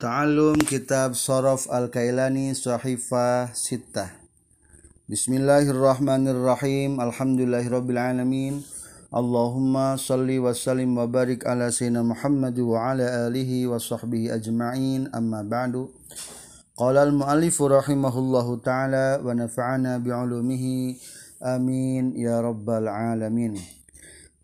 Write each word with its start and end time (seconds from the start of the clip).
تعلم 0.00 0.54
كتاب 0.60 1.14
صرف 1.14 1.72
الكيلاني 1.72 2.54
صحيفة 2.54 3.52
ستة 3.52 4.06
بسم 5.08 5.32
الله 5.32 5.70
الرحمن 5.72 6.28
الرحيم 6.28 7.00
الحمد 7.00 7.40
لله 7.40 7.64
رب 7.68 7.88
العالمين 7.90 8.60
اللهم 9.16 9.96
صل 9.96 10.28
وسلم 10.28 10.98
وبارك 10.98 11.46
على 11.46 11.70
سيدنا 11.72 12.02
محمد 12.02 12.58
وعلى 12.60 13.06
آله 13.26 13.66
وصحبه 13.72 14.34
أجمعين 14.34 15.16
أما 15.16 15.42
بعد 15.42 15.88
قال 16.76 16.96
المؤلف 16.96 17.56
رحمه 17.62 18.14
الله 18.18 18.46
تعالى 18.60 19.06
ونفعنا 19.24 19.98
بعلومه 19.98 20.64
آمين 21.42 22.04
يا 22.20 22.40
رب 22.44 22.68
العالمين 22.70 23.60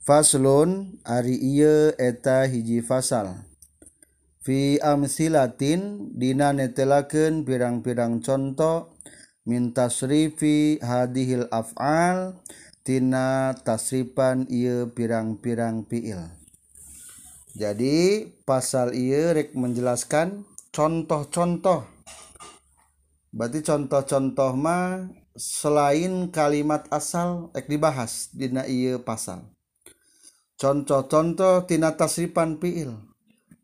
فصل 0.01 0.47
أري 1.09 1.35
إيه 1.35 1.97
إتا 2.01 2.45
هجي 2.49 2.81
فصل 2.81 3.29
فصل 3.29 3.52
amsilatin 4.83 6.11
Dina 6.15 6.51
netelaken 6.51 7.47
pirang-pirang 7.47 8.19
contoh 8.19 8.99
mintasrifi 9.47 10.83
hadihil 10.83 11.47
afaltina 11.55 13.55
tasripan 13.63 14.51
ia 14.51 14.91
pirang-pirang 14.91 15.87
piil 15.87 16.43
jadi 17.53 18.33
pasal 18.49 18.97
Irek 18.97 19.53
menjelaskan 19.53 20.49
contoh-contoh. 20.73 21.85
Berarti 23.29 23.61
contoh-contoh 23.61 24.57
mah 24.57 25.13
selain 25.37 26.33
kalimat 26.33 26.89
asal 26.89 27.53
ek 27.53 27.69
dibahas 27.69 28.33
Dina 28.33 28.65
pasal. 29.05 29.53
Contoh-contoh 30.57 31.69
tina 31.69 31.93
tasripan 31.93 32.57
piil 32.57 33.12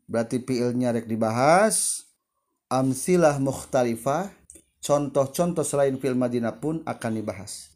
berarti 0.09 0.41
fiilnya 0.41 0.91
rek 0.91 1.05
dibahas. 1.05 2.09
Amsilah 2.69 3.41
mukhtalifah 3.41 4.29
contoh-contoh 4.81 5.65
selain 5.65 5.97
fiil 5.97 6.13
madinah 6.13 6.61
pun 6.61 6.81
akan 6.85 7.11
dibahas. 7.17 7.73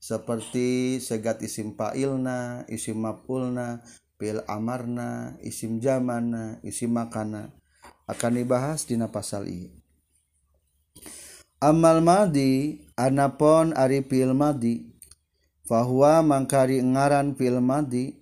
Seperti 0.00 1.00
segat 1.00 1.40
isim 1.40 1.72
fa'ilna 1.72 2.68
isim 2.68 3.00
maf'ulna 3.00 3.80
fiil 4.20 4.44
amarna 4.44 5.36
isim 5.40 5.80
jamana 5.80 6.60
isim 6.60 6.92
makana. 6.92 7.52
Akan 8.04 8.36
dibahas 8.36 8.84
dina 8.84 9.08
pasal 9.08 9.48
ini. 9.48 9.72
Amal 11.56 12.04
madi 12.04 12.84
anapon 13.00 13.72
ari 13.72 14.04
fiil 14.04 14.36
madi 14.36 14.84
fahuwa 15.64 16.20
mangkari 16.20 16.84
ngaran 16.84 17.32
fiil 17.32 17.64
madi 17.64 18.12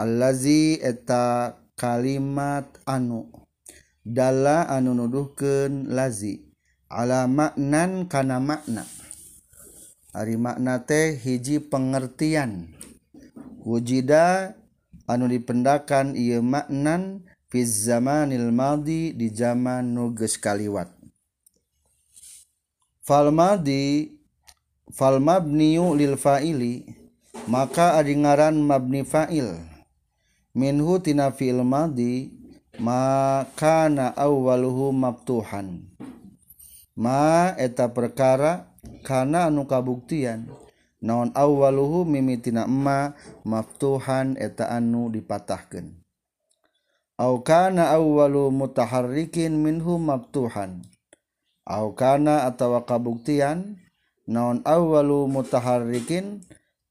allazi 0.00 0.80
eta 0.80 1.59
kalimat 1.80 2.68
anu. 2.84 3.32
Dala 4.04 4.68
anu 4.68 4.92
nuduhkeun 4.92 5.88
lazi. 5.88 6.44
Ala 6.92 7.24
maknan 7.24 8.04
kana 8.12 8.36
makna. 8.36 8.84
Ari 10.12 10.36
makna 10.36 10.84
teh 10.84 11.16
hiji 11.16 11.56
pengertian. 11.64 12.68
Wujida 13.64 14.52
anu 15.08 15.24
dipendakan 15.24 16.12
ieu 16.12 16.44
maknan 16.44 17.24
fi 17.48 17.64
zamanil 17.64 18.52
madi 18.52 19.16
di 19.16 19.32
zaman 19.32 19.96
nuges 19.96 20.36
kaliwat. 20.36 20.92
Fal 23.00 23.32
madi 23.32 24.12
fal 24.92 25.22
mabniu 25.22 25.94
lil 25.96 26.18
fa'ili 26.18 26.84
maka 27.46 27.96
ari 27.96 28.18
ngaran 28.18 28.58
mabni 28.58 29.06
fa'il. 29.06 29.69
minhu 30.60 31.00
tina 31.00 31.32
fi'il 31.32 31.64
madi 31.64 32.28
ma 32.76 33.40
kana 33.56 34.12
awwaluhu 34.12 34.92
maftuhan 34.92 35.88
ma 37.00 37.56
eta 37.56 37.88
perkara 37.88 38.68
kana 39.00 39.48
anu 39.48 39.64
kabuktian. 39.64 40.44
Naon 41.00 41.32
awwaluhu 41.32 42.04
mimitina 42.04 42.68
emma 42.68 43.16
maftuhan 43.40 44.36
eta 44.36 44.68
anu 44.68 45.08
dipatahkeun. 45.08 45.96
Au 47.16 47.40
kana 47.40 47.96
awwalu 47.96 48.52
mutaharrikin 48.52 49.64
minhu 49.64 49.96
maftuhan 49.96 50.84
au 51.64 51.96
kana 51.96 52.44
atawa 52.44 52.84
kabuktian 52.84 53.80
naon 54.28 54.60
awwalu 54.64 55.24
mutaharrikin 55.28 56.44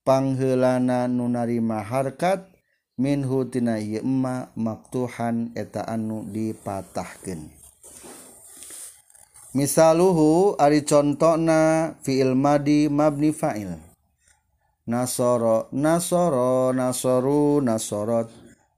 pangheulana 0.05 1.05
nu 1.05 1.29
narima 1.29 1.85
harkat 1.85 2.48
minhutina 2.99 3.79
yma 3.79 4.51
maktuhan 4.59 5.55
eta 5.55 5.87
anu 5.87 6.27
dipatahkan 6.27 7.59
misaluhu 9.53 10.53
ari 10.61 10.85
contohna 10.85 11.95
fiil 12.05 12.37
madi 12.37 12.85
mabni 12.89 13.33
fa'il. 13.33 13.81
Nasoro 14.89 15.69
nasoro 15.69 16.73
nasoru 16.73 17.61
nasorot 17.61 18.29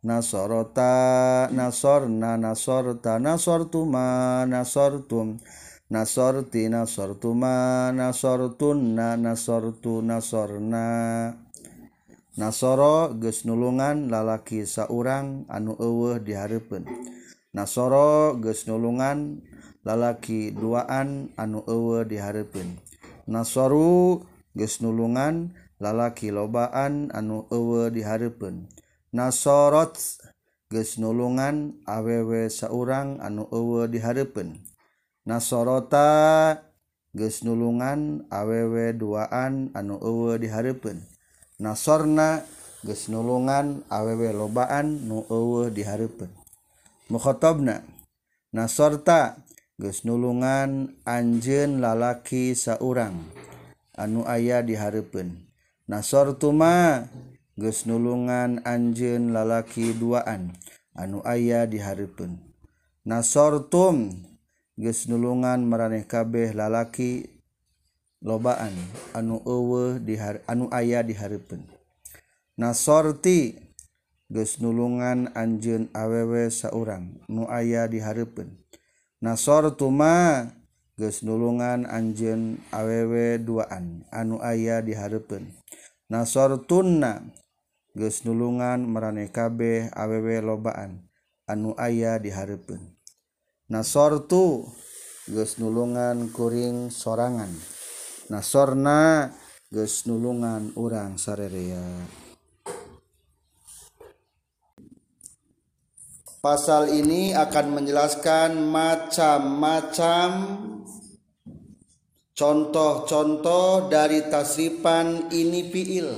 nasorota 0.03 1.47
nasorna 1.55 2.35
nasorta 2.35 3.15
nasortuma 3.15 4.43
nasortum 4.43 5.39
nasorti 5.87 6.67
nasortuma 6.67 7.95
nasortunna 7.95 9.15
nasortu 9.15 10.03
nasorna 10.03 10.83
Nasoro 12.41 13.13
geus 13.21 13.45
nulungan 13.45 14.09
lalaki 14.09 14.65
saurang 14.65 15.45
anu 15.45 15.77
eueuh 15.77 16.17
dihareupeun. 16.17 16.89
Nasoro 17.53 18.33
geus 18.41 18.65
nulungan 18.65 19.45
lalaki 19.85 20.49
duaan 20.49 21.29
anu 21.37 21.61
eueuh 21.69 22.01
dihareupeun. 22.01 22.81
Nasoru 23.29 24.25
geus 24.57 24.81
nulungan 24.81 25.53
lalaki 25.77 26.33
lobaan 26.33 27.13
anu 27.13 27.45
eueuh 27.53 27.93
dihareupeun. 27.93 28.65
Nasorot 29.13 30.01
geus 30.73 30.97
nulungan 30.97 31.77
awewe 31.85 32.49
saurang 32.49 33.21
anu 33.21 33.53
eueuh 33.53 33.85
dihareupeun. 33.85 34.57
Nasorota 35.29 36.57
geus 37.13 37.45
nulungan 37.45 38.25
awewe 38.33 38.97
duaan 38.97 39.69
anu 39.77 40.01
eueuh 40.01 40.41
dihareupeun. 40.41 41.10
nasorna 41.61 42.41
gesnulungan 42.81 43.85
awewe 43.93 44.33
lobaan 44.33 45.05
nu 45.05 45.21
dihareupeun. 45.69 46.33
Mukhotobna 47.13 47.85
nasorta 48.49 49.37
gesnulungan 49.77 50.97
anjeun 51.05 51.77
lalaki 51.77 52.57
saurang 52.57 53.29
anu 53.93 54.25
aya 54.25 54.65
dihareupeun. 54.65 55.45
Nasortuma 55.85 57.05
gesnulungan 57.53 58.65
anjeun 58.65 59.29
lalaki 59.29 59.93
duaan 59.93 60.57
anu 60.97 61.21
aya 61.21 61.69
dihareupeun. 61.69 62.41
Nasortum 63.05 64.17
gesnulungan 64.81 65.61
maraneh 65.65 66.09
kabeh 66.09 66.57
lalaki 66.57 67.40
lobaan 68.21 68.73
anu 69.17 69.41
ewe 69.41 69.97
anu 70.45 70.69
ayah 70.69 71.01
diharipun 71.01 71.65
nasorti 72.53 73.57
geus 74.29 74.61
nulungan 74.61 75.33
anjeun 75.33 75.89
awewe 75.91 76.53
saurang 76.53 77.17
nu 77.27 77.49
aya 77.49 77.89
diharipun 77.89 78.47
nasortuma 79.19 80.47
geus 80.95 81.25
nulungan 81.25 81.89
anjeun 81.89 82.61
awewe 82.69 83.41
duaan 83.41 84.05
anu 84.13 84.37
aya 84.39 84.79
diharipun 84.85 85.49
nasortunna 86.07 87.25
geus 87.97 88.21
nulungan 88.23 88.85
marane 88.85 89.27
kabeh 89.33 89.89
awewe 89.97 90.39
lobaan 90.39 91.09
anu 91.49 91.73
aya 91.75 92.21
diharipun 92.21 92.79
nasortu 93.67 94.63
geus 95.27 95.57
nulungan 95.59 96.31
kuring 96.31 96.87
sorangan. 96.87 97.80
Nasorna 98.31 99.27
geus 99.67 100.07
nulungan 100.07 100.71
urang 100.79 101.19
sarerea 101.19 101.83
Pasal 106.41 106.89
ini 106.89 107.37
akan 107.37 107.77
menjelaskan 107.77 108.65
macam-macam 108.65 110.29
contoh-contoh 112.33 113.85
dari 113.93 114.25
tasripan 114.25 115.29
ini 115.29 115.69
fiil. 115.69 116.09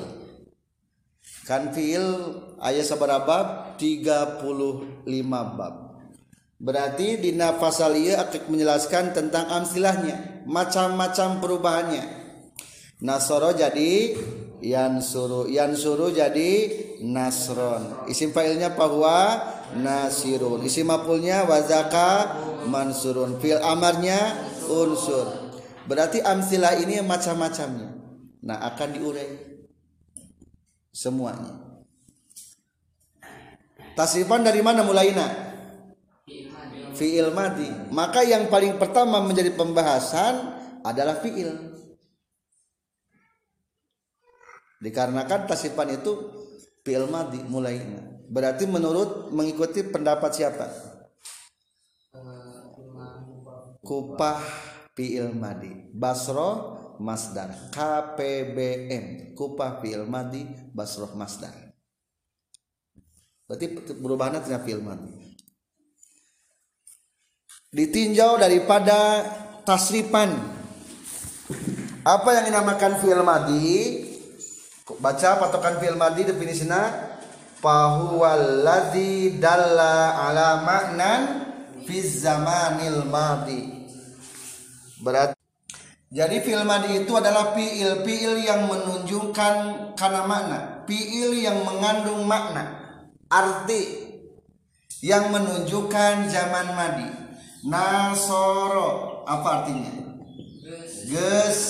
Kan 1.44 1.76
fiil 1.76 2.40
ayat 2.56 2.88
sabaraha 2.88 3.28
bab? 3.28 3.48
35 3.76 4.48
bab. 5.60 5.83
Berarti 6.64 7.20
di 7.20 7.36
pasal 7.36 8.00
ia 8.00 8.24
akan 8.24 8.48
menjelaskan 8.48 9.12
tentang 9.12 9.52
amsilahnya 9.52 10.48
macam-macam 10.48 11.44
perubahannya. 11.44 12.24
Nasoro 13.04 13.52
jadi 13.52 14.16
yang 14.64 15.04
suruh 15.04 16.16
jadi 16.16 16.52
nasron. 17.04 18.08
Isim 18.08 18.32
failnya 18.32 18.72
bahwa 18.80 19.44
nasirun. 19.76 20.64
Isi 20.64 20.88
mapulnya 20.88 21.44
wazaka 21.44 22.40
mansurun. 22.72 23.44
Fil 23.44 23.60
amarnya 23.60 24.48
unsur. 24.72 25.60
Berarti 25.84 26.24
amsilah 26.24 26.80
ini 26.80 27.04
macam-macamnya. 27.04 27.92
Nah 28.40 28.64
akan 28.72 28.90
diurai 28.96 29.28
semuanya. 30.96 31.60
Tasrifan 34.00 34.48
dari 34.48 34.64
mana 34.64 34.88
mulainya 34.88 35.53
fiil 37.04 37.36
madi. 37.36 37.68
Maka 37.92 38.24
yang 38.24 38.48
paling 38.48 38.80
pertama 38.80 39.20
menjadi 39.20 39.52
pembahasan 39.52 40.56
adalah 40.88 41.20
fiil. 41.20 41.52
Dikarenakan 44.80 45.44
tasrifan 45.44 46.00
itu 46.00 46.12
fiil 46.88 47.12
madi 47.12 47.44
mulainya. 47.44 48.24
Berarti 48.32 48.64
menurut 48.64 49.36
mengikuti 49.36 49.84
pendapat 49.84 50.32
siapa? 50.32 50.72
Kupah 53.84 54.40
fiil 54.96 55.36
madi. 55.36 55.92
Basro 55.92 56.80
masdar. 57.04 57.52
KPBM 57.76 59.36
kupah 59.36 59.84
fiil 59.84 60.08
madi 60.08 60.48
basroh 60.72 61.12
masdar. 61.20 61.52
Berarti 63.44 63.66
perubahannya 64.00 64.40
tidak 64.40 64.64
fiil 64.64 64.80
madi 64.80 65.33
ditinjau 67.74 68.38
daripada 68.38 69.26
tasripan. 69.66 70.30
Apa 72.06 72.30
yang 72.38 72.54
dinamakan 72.54 73.02
fiil 73.02 73.26
madi 73.26 74.06
baca 75.02 75.42
patokan 75.42 75.82
fiil 75.82 75.98
madi 75.98 76.30
definisinya? 76.30 77.12
Fahuwallazi 77.64 79.40
dalla 79.40 80.28
ala 80.28 80.68
maknan 80.68 81.22
fi 81.88 81.96
zamanil 82.04 83.08
madi 83.08 83.88
berarti 85.00 85.40
jadi 86.14 86.44
fi'il 86.44 86.68
madi 86.68 87.08
itu 87.08 87.12
adalah 87.16 87.56
fi'il 87.56 88.04
fi'il 88.04 88.46
yang 88.46 88.70
menunjukkan 88.70 89.56
karena 89.98 90.22
makna. 90.30 90.60
Fi'il 90.86 91.42
yang 91.42 91.66
mengandung 91.66 92.30
makna. 92.30 92.70
Arti 93.34 94.14
yang 95.02 95.34
menunjukkan 95.34 96.30
zaman 96.30 96.78
madi 96.78 97.23
nasoro. 97.68 99.22
Apa 99.28 99.64
artinya? 99.64 99.94
Ges. 101.08 101.62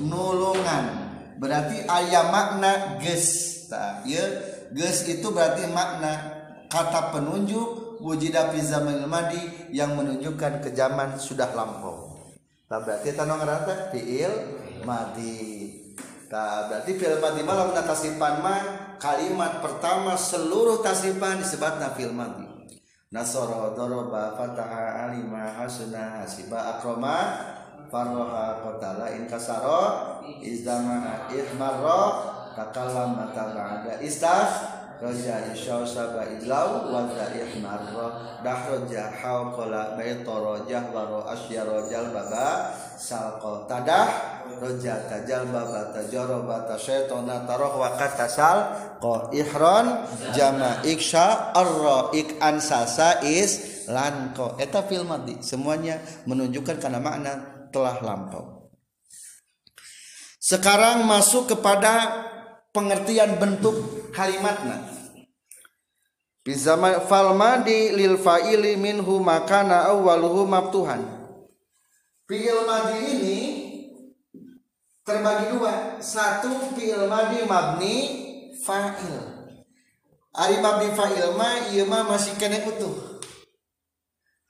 Nulungan. 0.00 1.08
Berarti 1.38 1.84
ayam 1.86 2.32
makna 2.32 2.98
ges. 2.98 3.66
Tak 3.68 4.08
ya. 4.08 4.24
Ges 4.72 5.08
itu 5.08 5.28
berarti 5.32 5.68
makna 5.72 6.38
kata 6.68 7.16
penunjuk 7.16 8.00
wujida 8.04 8.52
fi 8.52 8.60
zamanil 8.62 9.08
madi 9.10 9.40
yang 9.74 9.96
menunjukkan 9.98 10.64
ke 10.64 10.70
zaman 10.72 11.18
sudah 11.18 11.50
lampau. 11.52 12.16
Tak 12.68 12.84
berarti 12.84 13.08
tanong 13.16 13.40
rata 13.44 13.74
fiil 13.92 14.32
madi. 14.84 15.72
Tak 16.28 16.68
berarti 16.68 16.90
fiil 17.00 17.16
madi 17.20 17.40
malah 17.40 17.72
guna 17.72 17.82
tasipan 17.84 18.44
ma 18.44 18.56
kalimat 19.00 19.64
pertama 19.64 20.20
seluruh 20.20 20.84
tasipan 20.84 21.40
disebut 21.40 21.80
fiil 21.96 22.12
madi. 22.12 22.47
Nasoro 23.08 23.72
doroba 23.72 24.36
fataha 24.36 25.08
alima 25.08 25.48
hasuna 25.48 26.20
hasiba 26.20 26.76
akroma 26.76 27.40
faroha 27.88 28.60
kotala 28.60 29.08
inkasaro 29.16 30.20
izdama 30.44 31.24
ihmarro 31.32 32.20
takalam 32.52 33.16
mata 33.16 33.56
ba'da 33.56 33.96
istaf 34.04 34.50
raja 35.00 35.40
isyaw 35.56 35.88
saba 35.88 36.20
idlaw 36.36 36.92
wa 36.92 37.08
zaih 37.08 37.48
marra 37.64 38.36
dahroja 38.44 39.08
hawqala 39.08 39.96
baytoro 39.96 40.68
jahwaro 40.68 41.24
asyaro 41.32 41.88
jalbaba 41.88 42.76
salqo 42.92 43.64
tadah 43.64 44.37
roja 44.56 45.04
tajal 45.04 45.52
baba 45.52 45.92
tajoro 45.92 46.48
bata 46.48 46.80
syaitona 46.80 47.44
taroh 47.44 47.76
wa 47.76 47.92
katasal 48.00 48.58
ko 48.96 49.28
ihron 49.36 50.08
jama 50.32 50.80
iksha 50.88 51.52
arro 51.52 52.08
ik 52.16 52.40
ansasa 52.40 53.20
is 53.20 53.84
lanko 53.92 54.56
eta 54.56 54.80
film 54.88 55.12
semuanya 55.44 56.00
menunjukkan 56.24 56.80
karena 56.80 57.00
makna 57.00 57.32
telah 57.68 58.00
lampau. 58.00 58.72
Sekarang 60.40 61.04
masuk 61.04 61.52
kepada 61.52 62.24
pengertian 62.72 63.36
bentuk 63.36 63.76
kalimatna 64.16 64.98
di 66.48 66.56
zaman 66.56 67.04
fal 67.04 67.36
madi 67.36 67.92
lil 67.92 68.16
fa'ili 68.16 68.80
minhu 68.80 69.20
makana 69.20 69.92
awwaluhu 69.92 70.48
maftuhan 70.48 71.04
fi'il 72.24 72.64
madi 72.64 72.98
ini 73.04 73.38
terbagi 75.08 75.56
dua. 75.56 75.96
Satu 76.04 76.76
fi'il 76.76 77.08
madi 77.08 77.40
mabni 77.48 77.96
fa'il. 78.60 79.16
Ari 80.36 80.60
mabni 80.60 80.92
fa'il 80.92 81.32
ma 81.32 81.72
ieu 81.72 81.88
mah 81.88 82.04
masih 82.04 82.36
kena 82.36 82.60
utuh. 82.68 83.16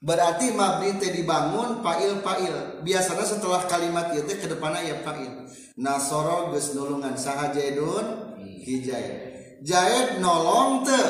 Berarti 0.03 0.51
mabni 0.51 0.99
teh 0.99 1.15
dibangun 1.15 1.79
fa'il 1.79 2.19
fa'il 2.19 2.83
biasanya 2.83 3.23
setelah 3.23 3.63
kalimat 3.71 4.11
itu 4.11 4.35
ke 4.35 4.51
depannya 4.51 4.83
ya 4.83 4.95
fa'il. 4.99 5.47
Nasoro 5.79 6.51
geus 6.51 6.75
nulungan. 6.75 7.15
Saha 7.15 7.55
jaidun? 7.55 8.35
Hijayat 8.39 9.63
jahit 9.63 10.19
nolong 10.19 10.83
te 10.83 11.01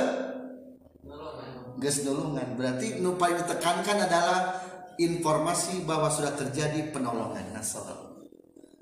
geus 1.81 2.05
nulungan. 2.05 2.53
Berarti 2.53 3.01
nu 3.01 3.17
paling 3.17 3.41
ditekankan 3.41 3.97
adalah 4.05 4.39
informasi 5.01 5.85
bahwa 5.85 6.11
sudah 6.11 6.33
terjadi 6.37 6.91
penolongan 6.93 7.55
nasoro 7.55 8.08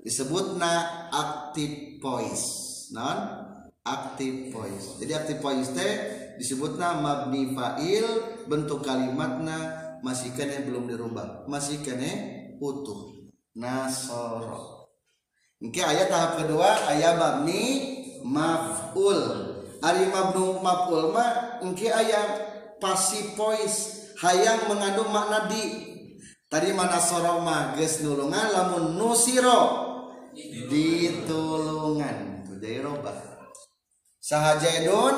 disebut 0.02 0.58
na 0.58 1.06
active 1.10 1.98
voice 1.98 2.68
non? 2.92 3.46
Active 3.88 4.52
voice. 4.52 5.00
Jadi 5.00 5.12
active 5.16 5.40
voice 5.40 5.72
teh 5.72 5.92
disebutna 6.36 7.00
mabni 7.00 7.56
fa'il 7.56 8.04
bentuk 8.44 8.84
kalimatna 8.84 9.80
masih 10.04 10.36
kene 10.36 10.60
belum 10.68 10.84
dirubah 10.84 11.48
masih 11.48 11.80
kene 11.80 12.10
utuh. 12.60 13.16
Nasoro. 13.56 14.92
Oke 15.58 15.82
ayat 15.82 16.12
tahap 16.12 16.44
kedua 16.44 16.68
ayat 16.84 17.16
mabni 17.16 17.62
maf'ul. 18.22 19.20
Ari 19.80 20.10
mabnu 20.12 20.60
maf'ul 20.60 21.10
ma 21.10 21.58
engke 21.64 21.88
ayat 21.88 22.28
pasif 22.76 23.34
voice 23.40 24.12
hayang 24.20 24.68
mengandung 24.68 25.08
makna 25.08 25.48
di. 25.48 25.96
Tadi 26.48 26.76
mana 26.76 27.00
soroma 27.00 27.72
geus 27.72 28.04
nulungan 28.04 28.52
lamun 28.52 29.00
nusiro 29.00 29.87
ditulungan. 30.70 32.46
Itu 32.46 32.54
jadi 32.62 32.78
robah. 32.86 33.16
Sahajaidun 34.22 35.14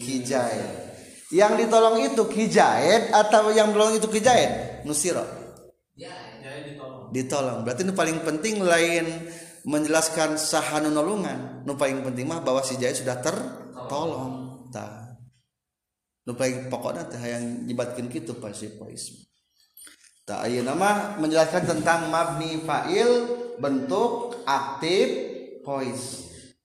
kijaid. 0.00 0.84
Yang 1.34 1.66
ditolong 1.66 1.96
itu 2.00 2.22
kijaid 2.30 3.10
atau 3.10 3.50
yang 3.50 3.74
ditolong 3.74 3.98
itu 3.98 4.08
kijaid? 4.08 4.84
Nusiro. 4.88 5.26
Ditolong. 7.14 7.62
Berarti 7.62 7.86
itu 7.86 7.94
paling 7.94 8.18
penting 8.26 8.62
lain 8.62 9.06
menjelaskan 9.64 10.36
sahanu 10.36 10.92
nolongan 10.92 11.64
nu 11.64 11.72
paling 11.74 12.04
penting 12.04 12.28
mah 12.28 12.44
bahwa 12.44 12.60
si 12.60 12.76
Jaya 12.76 12.92
sudah 12.92 13.16
tertolong 13.24 14.68
ta 14.68 15.16
nu 16.28 16.36
paling 16.36 16.68
pokoknya 16.68 17.08
teh 17.08 17.20
yang 17.24 17.64
nyebatkeun 17.64 18.12
kitu 18.12 18.36
pasifoisme 18.36 19.24
ta 20.28 20.44
ayeuna 20.44 20.76
nama 20.76 21.16
menjelaskan 21.16 21.64
tentang 21.64 22.12
mabni 22.12 22.60
fa'il 22.60 23.40
bentuk 23.58 24.36
aktif 24.44 25.08
voice 25.64 26.24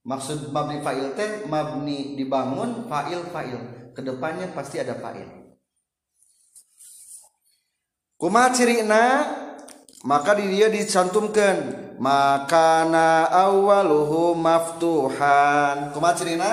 maksud 0.09 0.49
mabni 0.49 0.81
fa'il 0.81 1.13
teh 1.13 1.45
mabni 1.45 2.17
dibangun 2.17 2.89
fa'il 2.89 3.21
fa'il. 3.29 3.61
Ke 3.93 4.01
depannya 4.01 4.49
pasti 4.55 4.79
ada 4.81 4.97
fa'il. 4.97 5.29
Kumaha 8.19 8.51
cirina? 8.51 9.03
Maka 9.99 10.31
di 10.39 10.55
dia 10.55 10.71
dicantumkan 10.71 11.91
makana 11.99 13.27
awaluhu 13.27 14.31
maftuhan. 14.35 15.91
Kumaha 15.91 16.15
cirina? 16.15 16.51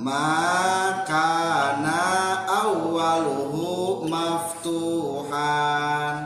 Makana 0.00 2.00
awaluhu 2.48 4.08
maftuhan. 4.08 6.16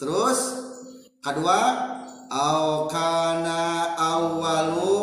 Terus 0.00 0.40
kedua 1.20 1.99
aukana 2.30 3.90
awalu 3.98 4.94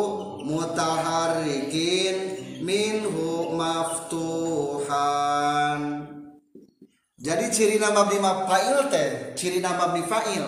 mutaharikin 0.48 2.16
minhu 2.64 3.52
maftuhan. 3.52 4.98
Jadi 7.20 7.52
ciri 7.52 7.76
nama 7.76 8.08
bima 8.08 8.48
fa'il 8.48 8.88
teh 8.88 9.36
ciri 9.36 9.60
nama 9.60 9.92
bima 9.92 10.08
fa'il. 10.08 10.40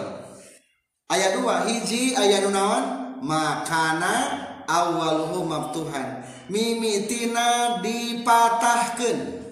Ayat 1.10 1.36
2 1.36 1.68
hiji 1.68 2.16
ayat 2.16 2.46
nunawan 2.48 3.18
makana 3.20 4.40
awaluhu 4.64 5.44
maftuhan. 5.44 6.24
Mimitina 6.48 7.78
dipatahkan 7.84 9.42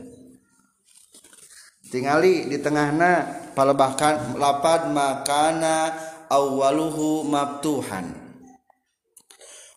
tingali 1.89 2.47
di 2.53 2.59
tengahna 2.61 3.27
palebahkan 3.57 4.39
lapad 4.39 4.93
makana 4.95 6.08
awwaluhu 6.31 7.27
mabtuhan. 7.27 8.13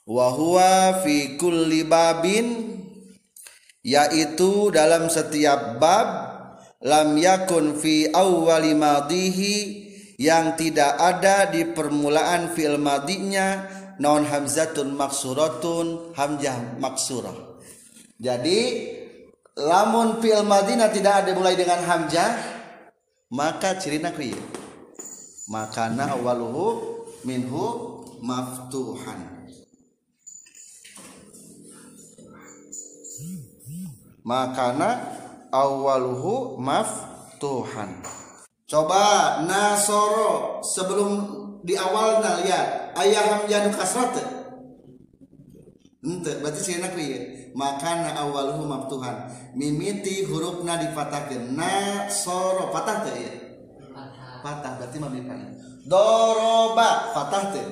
Wa 0.07 0.27
huwa 0.35 1.01
fi 1.03 1.39
kulli 1.39 1.87
babin 1.87 2.77
yaitu 3.81 4.69
dalam 4.69 5.09
setiap 5.09 5.81
bab 5.81 6.07
lam 6.83 7.17
yakun 7.17 7.79
fi 7.79 8.11
awwali 8.11 8.77
madihi 8.77 9.55
yang 10.21 10.53
tidak 10.53 11.01
ada 11.01 11.49
di 11.49 11.65
permulaan 11.65 12.53
fil 12.53 12.77
madinya 12.77 13.65
non 13.97 14.27
hamzatun 14.27 14.93
maksuratun 14.93 16.13
hamzah 16.13 16.77
maksurah. 16.77 17.57
Jadi 18.21 18.59
lamun 19.57 20.21
fil 20.21 20.45
madinah 20.45 20.89
tidak 20.93 21.25
ada 21.25 21.31
mulai 21.33 21.57
dengan 21.57 21.81
hamzah 21.81 22.31
maka 23.31 23.79
cirina 23.79 24.11
kuya 24.11 24.60
makana 25.51 26.15
awaluhu 26.15 26.79
minhu 27.27 27.65
maftuhan. 28.23 29.51
Makana 34.23 34.89
awaluhu 35.51 36.55
maftuhan. 36.55 37.99
Coba 38.63 39.43
nasoro 39.43 40.63
sebelum 40.63 41.11
di 41.67 41.75
awalnya 41.75 42.39
lihat 42.47 42.95
ayah 43.03 43.35
hamzah 43.35 43.67
kasrat. 43.75 44.15
Ente 46.01 46.31
berarti 46.39 46.63
sirina 46.63 46.89
kuya 46.95 47.51
makana 47.51 48.15
awaluhu 48.23 48.63
maftuhan. 48.63 49.27
Mimiti 49.59 50.23
hurufna 50.23 50.79
dipatahkeun 50.79 51.51
nasoro 51.59 52.71
patah 52.71 53.03
teh 53.03 53.15
ya 53.19 53.40
patah 54.41 54.81
berarti 54.81 54.97
mabni 54.97 55.21
fa'il 55.23 55.49
doroba 55.85 57.13
patah 57.13 57.43
teh 57.53 57.67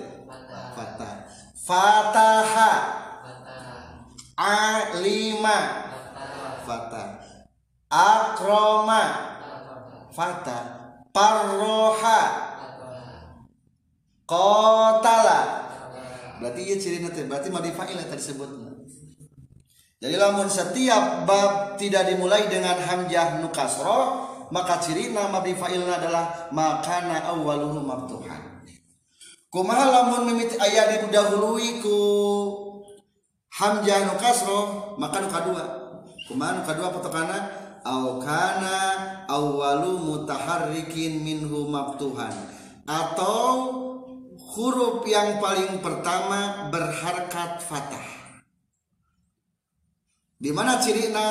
patah 0.77 1.29
fataha. 1.69 2.73
Alima. 4.33 5.59
Fatah. 6.65 7.21
Akroma. 7.93 9.03
Fatah. 10.09 10.63
Parroha. 11.13 12.21
Kotala. 14.25 15.41
Berarti 16.39 16.61
iya 16.63 16.75
ciri 16.79 17.03
nanti 17.03 17.25
berarti 17.27 17.49
madi 17.51 17.73
fa'il 17.73 17.99
yang 17.99 18.09
tadi 18.09 18.23
sebut. 18.23 18.49
Jadi 19.99 20.15
lamun 20.15 20.47
setiap 20.47 21.27
bab 21.27 21.75
tidak 21.75 22.07
dimulai 22.07 22.47
dengan 22.47 22.79
hamzah 22.79 23.43
nukasro 23.43 24.28
maka 24.49 24.81
ciri 24.81 25.13
nama 25.13 25.41
madi 25.41 25.53
fa'ilna 25.53 26.01
adalah 26.01 26.49
makana 26.53 27.25
awwaluhu 27.29 27.81
maftuhan. 27.85 28.65
Kumaha 29.49 29.89
lamun 29.89 30.29
mimiti 30.29 30.57
ayat 30.61 31.09
didahului 31.09 31.81
ku 31.81 31.97
hamzah 33.49 34.05
nukasro 34.13 34.93
maka 35.01 35.25
nuka 35.25 35.39
dua 35.41 35.65
kumaha 36.29 36.61
nuka 36.61 36.73
dua 36.77 36.89
potokana 36.93 37.37
au 37.81 38.21
kana 38.21 38.77
awwalu 39.25 39.97
mutaharrikin 39.97 41.25
minhu 41.25 41.65
maftuhan. 41.65 42.33
Atau 42.85 43.73
huruf 44.37 45.05
yang 45.05 45.37
paling 45.37 45.77
pertama 45.81 46.69
berharkat 46.73 47.61
fathah 47.61 48.19
di 50.39 50.55
mana 50.55 50.79
cirina 50.79 51.27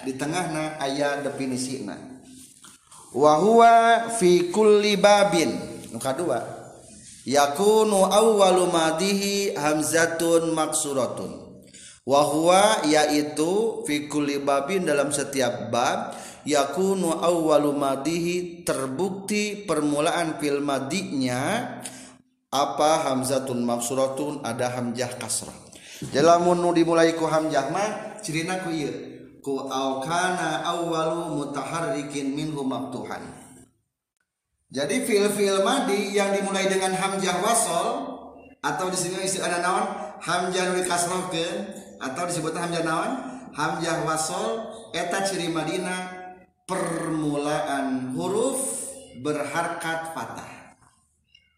di 0.00 0.16
tengahna 0.16 0.80
ayat 0.80 1.20
definisina 1.28 1.92
wa 1.92 2.15
huwa 3.16 4.12
fi 4.20 4.52
kulli 4.52 5.00
babin. 5.00 5.56
Nu 5.88 5.96
kadua 5.96 6.44
yakunu 7.24 8.12
awwalu 8.12 8.68
madihi 8.68 9.56
hamzatun 9.56 10.52
maksuratun. 10.52 11.32
Wa 12.04 12.22
huwa 12.22 12.84
yaitu 12.84 13.82
fi 13.88 14.04
kulli 14.06 14.38
babin 14.38 14.84
dalam 14.84 15.10
setiap 15.16 15.72
bab 15.72 16.12
yakunu 16.44 17.24
awwalu 17.24 17.72
madihi 17.72 18.62
terbukti 18.62 19.64
permulaan 19.64 20.36
fil 20.36 20.60
madinya 20.60 21.72
apa 22.52 23.10
hamzatun 23.10 23.64
maksuratun 23.64 24.44
ada 24.44 24.76
hamzah 24.76 25.16
kasrah. 25.16 25.56
Jalamun 26.12 26.60
nu 26.60 26.76
dimulai 26.76 27.16
ku 27.16 27.24
hamzah 27.24 27.72
mah 27.72 28.20
cirina 28.20 28.60
ku 28.60 28.68
ieu 28.68 29.15
ku 29.46 29.62
au 29.70 30.02
kana 30.02 30.66
awwalu 30.66 31.38
mutaharrikin 31.38 32.34
minhu 32.34 32.66
maftuhan. 32.66 33.22
Jadi 34.74 35.06
fil-fil 35.06 35.62
madi 35.62 36.18
yang 36.18 36.34
dimulai 36.34 36.66
dengan 36.66 36.90
hamzah 36.90 37.38
wasol 37.38 37.88
atau 38.58 38.90
disebut 38.90 39.22
istilah 39.22 39.62
naon? 39.62 39.86
Hamzah 40.18 40.74
nu 40.74 40.82
atau 42.02 42.22
disebut 42.26 42.58
hamzah 42.58 42.82
naon? 42.82 43.12
Hamzah 43.54 44.02
wasol 44.02 44.66
eta 44.90 45.22
ciri 45.22 45.54
madina 45.54 46.10
permulaan 46.66 48.18
huruf 48.18 48.58
berharkat 49.22 50.10
fathah 50.10 50.74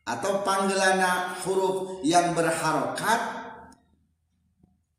atau 0.05 0.45
panggilan 0.45 1.01
huruf 1.41 2.05
yang 2.05 2.37
berharokat 2.37 3.21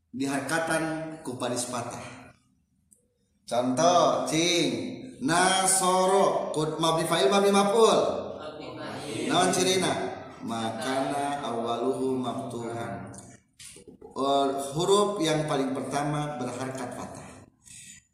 diharkatan 0.09 1.15
ku 1.21 1.37
paris 1.37 1.69
patah 1.69 2.18
contoh 3.49 4.29
cing 4.29 4.69
nasoro. 5.25 6.53
Kut 6.53 6.77
mabni 6.77 7.09
fa'il 7.09 7.33
mabni 7.33 7.49
maf'ul. 7.49 7.99
Naon 9.25 9.49
cirina? 9.49 9.93
Makana 10.45 11.41
awaluhu 11.41 12.13
maftuhan. 12.21 13.09
Huruf 14.75 15.17
yang 15.23 15.49
paling 15.49 15.73
pertama 15.73 16.37
berharkat 16.37 16.93
patah 16.93 17.29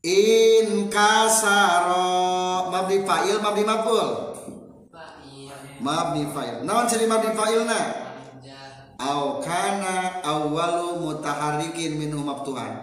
in 0.06 0.88
kasaro. 0.88 2.72
Mabni 2.72 3.04
fa'il 3.04 3.38
mabni 3.44 3.63
maf'ul. 3.68 4.10
Mabni 5.84 6.24
fa'il. 6.32 6.63
Naon 6.63 6.88
ciri 6.88 7.06
mabni 7.06 7.36
fa'ilna? 7.36 8.08
Au 8.96 9.44
kana 9.44 10.24
awwalu 10.24 11.04
mutaharrikin 11.04 12.00
minhu 12.00 12.24
maftuhan 12.24 12.80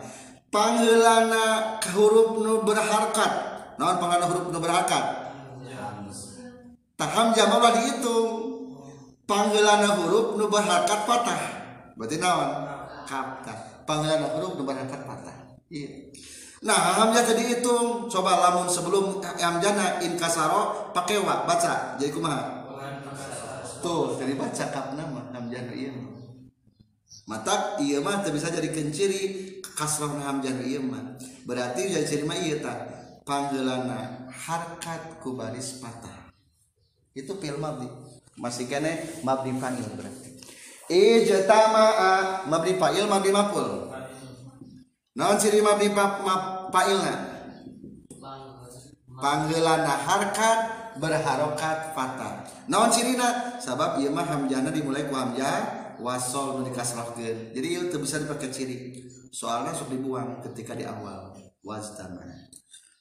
panggeulana 0.53 1.81
huruf 1.81 2.37
nu 2.39 2.61
berharkat. 2.63 3.33
Naon 3.81 3.97
panggeulana 3.97 4.29
huruf 4.29 4.47
nu 4.53 4.59
berharkat? 4.61 5.05
Taham 7.01 7.33
jamaah 7.33 7.73
dihitung. 7.81 8.31
Panggeulana 9.25 9.89
huruf 9.97 10.37
nu 10.37 10.47
berharkat 10.53 11.01
patah. 11.09 11.41
Berarti 11.97 12.17
naon? 12.21 12.51
Kapta 13.09 13.83
panggeulana 13.89 14.29
huruf 14.37 14.61
nu 14.61 14.63
berharkat 14.69 15.01
patah. 15.09 15.37
Iya. 15.73 16.13
Nah, 16.63 16.79
hamzah 16.95 17.27
tadi 17.27 17.43
hitung. 17.51 18.07
Coba 18.07 18.39
lamun 18.39 18.71
sebelum 18.71 19.19
hamzahna 19.19 19.99
in 20.05 20.15
kasaro 20.15 20.95
pakai 20.95 21.19
wa 21.19 21.43
baca. 21.43 21.99
Jadi 21.99 22.13
kumaha? 22.15 22.63
Tuh, 23.83 24.15
dari 24.15 24.39
baca 24.39 24.65
kap 24.71 24.95
nama 24.95 25.27
hamzah 25.35 25.75
ieu. 25.75 25.91
Mata 27.23 27.79
ieu 27.79 28.03
mah 28.03 28.27
bisa 28.27 28.51
jadi 28.51 28.75
kenciri 28.75 29.23
kasrah 29.63 30.11
hamzah 30.11 30.59
ieu 30.67 30.83
mah. 30.83 31.15
Berarti 31.47 31.87
jadi 31.87 32.03
ciri 32.03 32.25
mah 32.27 32.35
ieu 32.35 32.59
tah 32.59 32.77
panggeulana 33.23 34.27
harkat 34.29 35.23
ku 35.23 35.39
baris 35.39 35.79
patah. 35.79 36.35
Itu 37.15 37.39
fil 37.39 37.63
mabni. 37.63 37.87
Masih 38.35 38.67
kene 38.67 39.23
mabni 39.23 39.55
fa'il 39.61 39.87
berarti. 39.95 40.29
Ijtama'a 40.91 42.45
mabni 42.51 42.75
fa'il 42.81 43.07
mabni 43.07 43.31
maf'ul. 43.31 43.93
Naon 45.15 45.37
ciri 45.39 45.63
mabni 45.63 45.95
fa'ilna? 45.95 47.15
Panggeulana 49.23 49.95
harkat 49.95 50.59
berharokat 50.99 51.95
fathah. 51.95 52.43
Naon 52.67 52.91
cirina? 52.91 53.63
Sabab 53.63 54.03
ieu 54.03 54.11
mah 54.11 54.27
hamzahna 54.27 54.75
dimulai 54.75 55.07
ku 55.07 55.15
hamzah 55.15 55.82
wasol 56.03 56.61
nu 56.61 56.69
dikasrahkeun. 56.69 57.55
Jadi 57.55 57.67
ieu 57.67 57.87
teu 57.89 58.03
bisa 58.03 58.19
dipakai 58.19 58.51
ciri. 58.51 59.07
Soalnya 59.33 59.73
sok 59.73 59.95
dibuang 59.95 60.43
ketika 60.51 60.75
di 60.75 60.85
awal. 60.85 61.33
Waztama. 61.63 62.27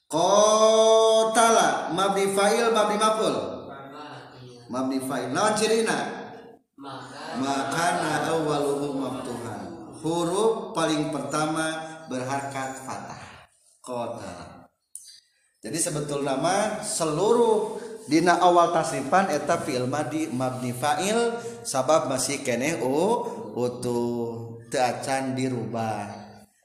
Qatala 0.06 1.92
mabni 1.98 2.30
fa'il 2.32 2.70
mabni 2.70 2.98
maf'ul. 3.02 3.36
Mabni 4.70 4.98
fa'il. 5.02 5.34
Naon 5.34 5.58
cirina? 5.58 6.00
Makana 7.42 8.30
awwaluhu 8.30 9.02
maftuhan. 9.02 9.90
Huruf 10.02 10.78
paling 10.78 11.10
pertama 11.10 11.92
berharkat 12.10 12.86
fathah 12.86 13.22
kota 13.82 14.62
jadi 15.62 15.78
sebetul 15.78 16.22
nama 16.22 16.82
seluruh 16.82 17.81
Dina 18.10 18.42
awal 18.42 18.74
tasrifan 18.74 19.30
eta 19.30 19.62
fi'il 19.62 19.86
madi 19.86 20.26
mabni 20.32 20.74
fa'il 20.74 21.38
sabab 21.62 22.10
masih 22.10 22.42
keneh 22.42 22.82
u 22.82 23.26
utuh 23.54 24.62
teu 24.72 24.82
acan 24.82 25.38
dirubah. 25.38 26.10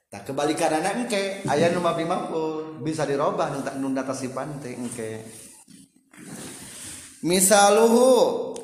Tak 0.07 0.33
kebalikan 0.33 0.81
anak 0.81 1.07
engke 1.07 1.45
aya 1.51 1.69
nu 1.75 1.83
mabni 1.83 2.07
maf'ul 2.07 2.81
bisa 2.81 3.03
dirubah 3.05 3.53
nu 3.53 3.61
nu 3.83 3.89
tasrifan 4.01 4.63
teh 4.63 4.73
engke. 4.73 5.27
Misaluhu 7.27 8.55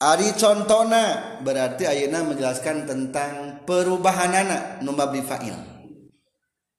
Ari 0.00 0.32
contona 0.32 1.36
berarti 1.44 1.84
ayeuna 1.84 2.24
menjelaskan 2.24 2.88
tentang 2.88 3.60
perubahan 3.68 4.32
anak 4.32 4.80
numabni 4.80 5.20
fa'il. 5.20 5.52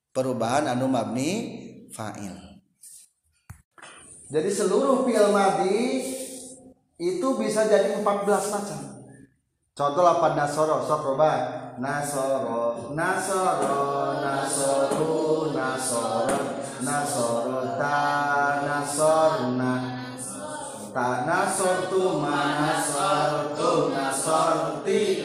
Perubahan 0.10 0.65
anu 0.65 0.89
mabni 0.89 1.29
fa'il. 1.93 2.50
Jadi 4.31 4.47
seluruh 4.47 5.03
fi'il 5.03 5.27
madi 5.35 6.07
itu 6.95 7.27
bisa 7.35 7.67
jadi 7.67 8.00
14 8.00 8.05
macam. 8.55 8.79
Contoh 9.75 10.03
lapan 10.07 10.33
nasoro, 10.39 10.88
sok 10.88 11.00
coba. 11.03 11.31
Nasoro, 11.75 12.91
nasoro, 12.95 13.88
nasoru, 14.23 15.51
nasoro, 15.51 16.39
nasoro, 16.79 17.59
ta, 17.75 18.07
nasorna, 18.63 20.01
tak 20.91 21.23
nasor 21.23 21.88
mana 22.19 22.83
sortu 22.83 23.95
nasorti 23.95 25.23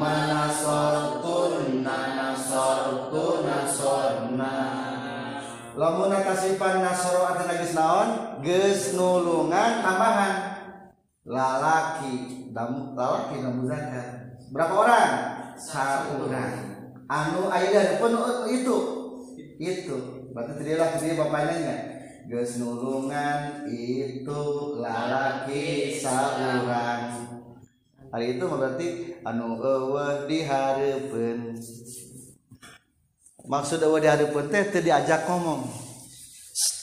mana 0.00 0.48
lamun 5.72 6.12
kasipan 6.12 6.84
nasoro 6.84 7.24
atau 7.24 7.44
nagis 7.48 7.72
naon 7.72 8.08
geus 8.44 8.92
nulungan 8.96 9.80
tambahan. 9.80 10.34
Lalaki 11.22 12.50
damu 12.50 12.98
lalaki 12.98 13.40
damu 13.40 13.70
berapa 14.52 14.74
orang? 14.74 15.10
Saurang 15.56 16.54
anu 17.06 17.48
aya 17.48 17.96
pun 18.02 18.12
itu? 18.50 18.76
Itu. 19.62 19.96
Berarti 20.32 20.52
tadilah 20.58 20.88
tadi 20.96 21.14
bapaknya 21.14 21.76
geus 22.26 22.58
nulungan 22.62 23.66
itu 23.68 24.42
lalaki 24.78 25.94
saurang 25.98 27.22
hari 28.12 28.36
itu 28.38 28.44
berarti 28.44 28.86
anu 29.26 29.58
eueuh 29.58 30.28
dihareupeun 30.28 31.56
maksud 33.46 33.82
awal 33.82 34.02
di 34.02 34.26
teh 34.50 34.64
teu 34.70 34.82
diajak 34.82 35.26
ngomong. 35.26 35.66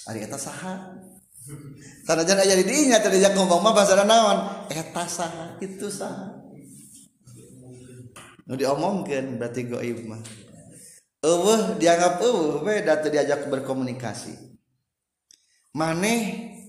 Hari 0.10 0.25
eta 0.25 0.36
saha? 0.36 0.98
Tanajan 2.06 2.42
aya 2.42 2.58
di 2.60 2.66
dinya 2.68 3.00
teu 3.00 3.13
diajak 3.13 3.38
ngomong 3.38 3.60
mah 3.63 3.74
bahasa 3.74 4.00
naon 4.04 4.68
eta 4.68 5.06
saha? 5.08 5.56
Itu 5.63 5.88
saha? 5.88 6.36
Nu 8.50 8.58
diomongkeun 8.58 9.38
berarti 9.39 9.70
gaib 9.70 10.10
mah. 10.10 10.22
Eueuh 11.22 11.78
dianggap 11.78 12.24
eueuh 12.24 12.66
we 12.66 12.82
da 12.84 13.00
teu 13.00 13.13
diajak 13.13 13.48
berkomunikasi. 13.48 14.36
Maneh 15.78 16.22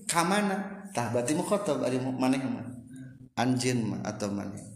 ka 0.05 0.21
mana? 0.21 0.87
Tah 0.93 1.09
berarti 1.09 1.33
mukhatab 1.33 1.81
ari 1.83 1.97
maneh 1.99 2.39
mah 2.39 2.67
anjeun 3.35 3.95
mah 3.95 4.01
atau 4.05 4.29
maneh? 4.29 4.70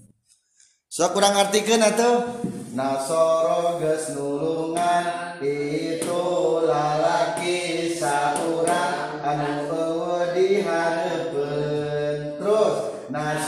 So 0.90 1.10
kurang 1.14 1.38
artikeun 1.38 1.82
atau? 1.82 2.44
Nasoro 2.76 3.80
geus 3.80 4.12
nulungan 4.12 5.40
itu 5.40 6.24
lalaki 6.68 7.96
saurang 7.96 9.24
anu 9.24 9.70
eueuh 9.72 10.36
dihareupeun 10.36 12.18
terus. 12.42 12.78
Nasoro 13.08 13.45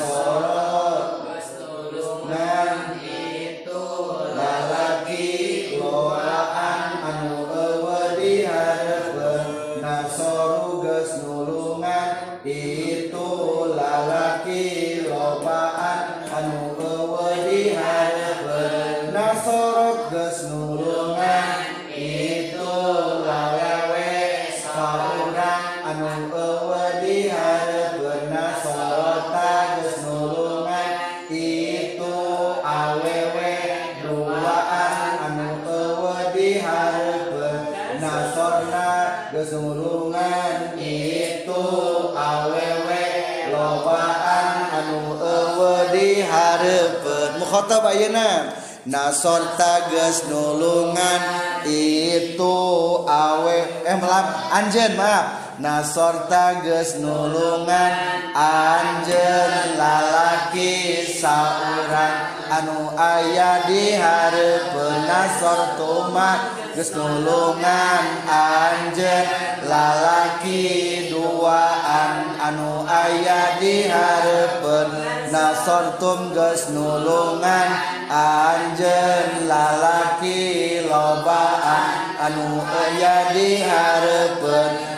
Kota 47.67 47.83
Bayenan 47.83 48.55
Nasor 48.87 49.59
tages 49.59 50.31
nulungan 50.31 51.19
itu 51.67 52.55
awe 53.03 53.83
eh 53.83 53.97
melam 53.99 54.27
anjen 54.55 54.95
maaf. 54.95 55.59
Nasor 55.59 56.31
tages 56.31 56.95
nulungan 57.03 57.91
anjen 58.31 59.75
lalaki 59.75 61.03
sauran 61.19 62.31
anu 62.47 62.95
ayah 62.95 63.67
di 63.67 63.99
hareupeun 63.99 65.03
nasor 65.03 65.75
tumat 65.75 66.56
kesnulungan 66.77 68.05
Anjr 68.29 69.25
lalaki 69.65 71.09
duaan 71.09 72.37
anu 72.37 72.85
ayah 72.85 73.57
diharpen 73.57 74.89
nasortum 75.33 76.37
gesnulungan 76.37 77.69
Anjr 78.13 79.49
lalaki 79.49 80.85
lobaan 80.85 82.13
anu 82.21 82.61
ayah 82.61 83.33
diharpen 83.33 84.97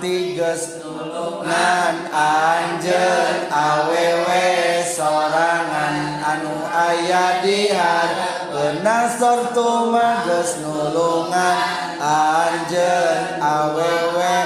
tiges 0.00 0.80
nulungan 0.80 2.08
Anjr 2.08 3.52
awewe 3.52 4.80
sorangan 4.96 6.24
anu 6.24 6.54
ayah 6.72 7.44
diharpen 7.44 8.35
penasor 8.56 9.52
tumages 9.52 10.64
nulungan 10.64 11.60
anjen 12.00 13.36
awewe 13.36 14.36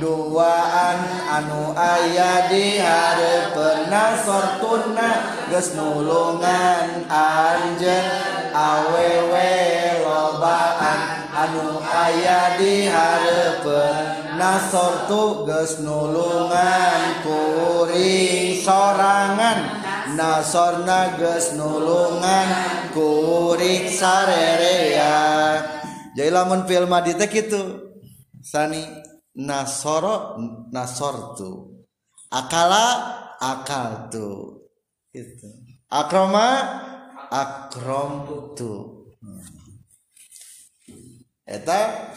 duaan 0.00 0.96
anu 1.28 1.76
aya 1.76 2.48
di 2.48 2.80
hari 2.80 3.52
penasor 3.52 4.56
tuna 4.56 5.10
ges 5.52 5.76
nulungan 5.76 7.04
anjen 7.12 8.08
awewe 8.56 9.52
lobaan 10.00 11.28
anu 11.36 11.84
aya 11.84 12.56
di 12.56 12.88
hari 12.88 13.60
penasor 13.60 15.04
tugas 15.12 15.76
nulungan 15.84 17.20
kuring 17.20 18.64
sorangan. 18.64 19.87
Nasor 20.16 20.88
nages 20.88 21.52
nulungan 21.58 22.48
kuring 22.96 23.92
sarerea. 23.92 25.16
Jadi 26.16 26.30
lamun 26.32 26.64
film 26.64 26.92
di 27.04 27.12
teh 27.12 27.28
gitu 27.28 27.92
sani 28.40 28.80
nasoro 29.36 30.40
nasor 30.72 31.36
tu 31.36 31.50
akala 32.32 32.86
akal 33.38 34.08
tu 34.08 34.28
gitu. 35.12 35.48
Akroma 35.88 36.48
akrom 37.32 38.28
tu 38.56 38.72
hmm. 39.20 39.57
Eta 41.48 42.12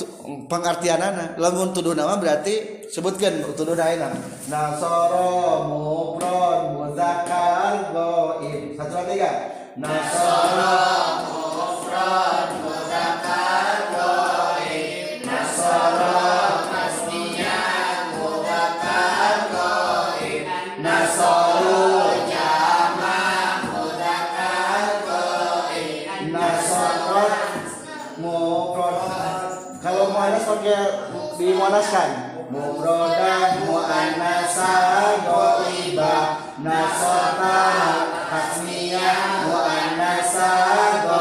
pengertianana 0.52 1.40
lamun 1.40 1.72
tuduh 1.72 1.96
nama 1.96 2.20
berarti 2.20 2.84
sebutkan 2.92 3.40
tuduh 3.56 3.80
nama 3.80 4.12
nasoro 4.52 5.72
mufrad 5.72 6.76
muzakkar 6.76 7.96
ghaib 7.96 8.76
satu 8.76 8.92
lagi 8.92 9.08
tiga. 9.16 9.32
Nasoro 9.80 10.76
mufrad 11.32 12.50
muzakkar 12.60 13.80
ghaib 13.96 15.24
nasoro 15.24 16.31
dimuannaskan 31.62 32.10
mufradah 32.50 33.70
muannasa 33.70 34.74
ghaiba 35.22 36.42
nasata 36.58 37.62
tasniyah 38.34 39.46
muannasa 39.46 40.50
ghaiba 41.06 41.21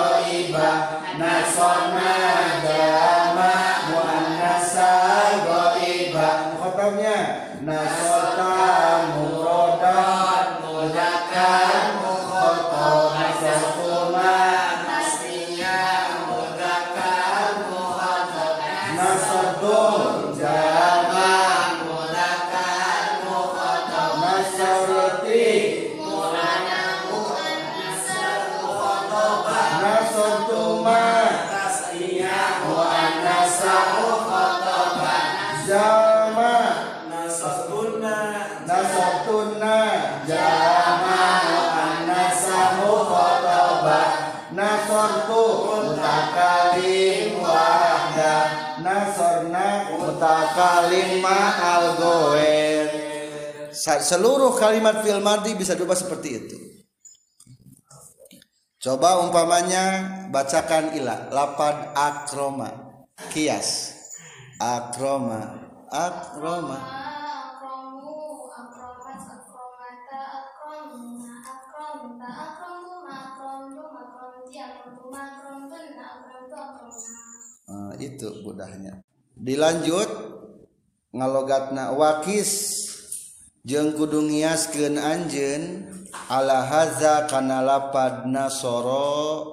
nasarna 49.60 50.00
mutakalim 50.00 51.20
ma'al 51.20 51.86
goer 52.00 52.88
seluruh 53.72 54.56
kalimat 54.56 55.04
fil 55.04 55.22
madhi 55.22 55.54
bisa 55.54 55.78
diubah 55.78 55.96
seperti 55.96 56.28
itu. 56.28 56.58
Coba 58.80 59.20
umpamanya 59.20 60.08
bacakan 60.32 60.96
ilah 60.96 61.28
lapad 61.28 61.92
akroma. 61.92 62.72
Kias. 63.28 63.92
Akroma. 64.56 65.68
Akroma. 65.92 66.80
Nah, 77.70 77.94
itu 78.02 78.28
budahnya 78.42 78.98
dilanjut 79.40 80.10
ngalogatna 81.16 81.96
wakis. 81.96 82.76
Jeng 83.60 83.92
kudu 83.92 84.24
ngiaskeun 84.24 84.96
anjeun 84.96 85.84
ala 86.32 86.64
hadza 86.64 87.28
kana 87.28 87.60
lapad 87.60 88.24
nasoro 88.24 89.44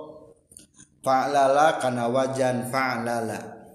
fa'lala 1.03 1.75
kana 1.83 2.07
wajan 2.07 2.71
fa'lala. 2.71 3.67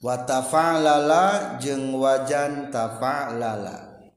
Wa 0.00 0.24
tafa'lala 0.24 1.60
jeung 1.60 2.00
wajan 2.00 2.72
tafa'lala. 2.72 4.08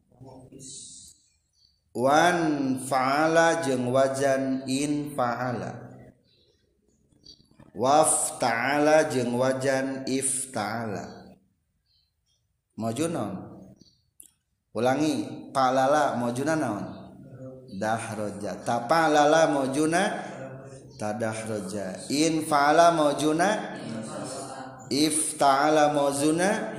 Wan 1.91 2.79
fa'ala 2.79 3.67
jeung 3.67 3.91
wajan 3.91 4.63
in 4.71 5.11
fa'ala. 5.11 5.80
Waf 7.75 8.37
ta'ala 8.39 9.07
jeung 9.07 9.35
wajan 9.35 10.03
if 10.07 10.51
ta'ala. 10.51 11.35
Majunon 12.75 13.37
ulangi 14.75 15.49
palala 15.51 16.15
mojuna 16.15 16.55
naon? 16.55 16.85
Dahroja. 17.71 18.61
Tapalala 18.67 19.47
mojuna 19.47 20.31
tadahroja 20.99 22.11
in 22.13 22.45
fa'ala 22.45 22.93
mojuna 22.93 23.79
if 24.91 25.39
ta'ala 25.39 25.95
mojuna 25.95 26.77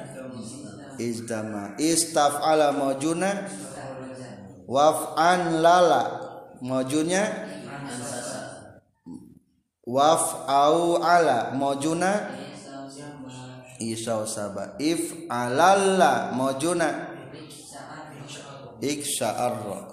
izdama 1.01 1.75
istaf'ala 1.81 2.71
mojuna 2.77 3.51
waf'an 4.69 5.59
lala 5.59 6.03
mojunya 6.63 7.27
waf 9.87 10.47
au 10.49 11.03
ala 11.03 11.55
mojuna? 11.55 12.31
Isau 13.83 14.27
saba. 14.27 14.79
If 14.79 15.27
alalla 15.27 16.31
mojuna? 16.35 17.11
Iksya'arra 18.83 19.93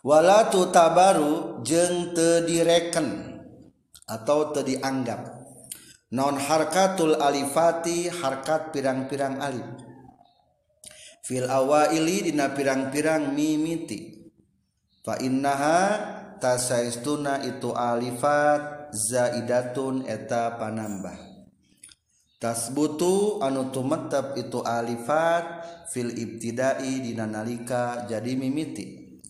wala 0.00 0.48
tutabaru 0.48 1.60
jeung 1.60 2.16
teu 2.16 2.48
direken 2.48 3.36
atau 4.08 4.48
teu 4.56 4.64
dianggap 4.64 5.20
non 6.16 6.40
harkatul 6.40 7.20
alifati 7.20 8.08
harkat 8.08 8.72
pirang-pirang 8.72 9.36
alif. 9.38 9.68
Fil 11.20 11.46
awaili 11.46 12.32
dina 12.32 12.50
pirang-pirang 12.50 13.36
mimiti. 13.36 14.18
Fa 15.04 15.20
innaha 15.20 15.80
tasaistuna 16.42 17.44
itu 17.44 17.70
alifat 17.70 18.79
zaidatun 18.92 20.06
eta 20.06 20.58
panambah. 20.60 21.16
Tasbutu 22.40 23.38
anu 23.44 23.68
tumetep 23.68 24.38
itu 24.40 24.64
alifat 24.64 25.44
fil 25.92 26.14
ibtidai 26.14 27.04
dina 27.04 27.28
nalika 27.28 28.08
jadi 28.08 28.32
mimiti. 28.36 29.20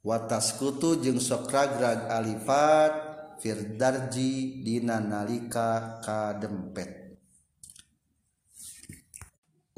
Wataskutu 0.00 0.98
jeung 1.04 1.20
sok 1.20 1.52
ragrag 1.52 2.08
alifat 2.08 2.92
firdarji 3.38 4.64
dina 4.64 4.96
nalika 4.98 6.00
kadempet 6.00 7.00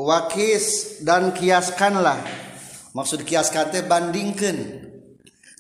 wakis 0.03 0.99
dan 1.07 1.31
kiaskanlah. 1.33 2.19
Maksud 2.93 3.25
kiaskan 3.25 3.73
teh 3.73 3.85
bandingkeun. 3.87 4.59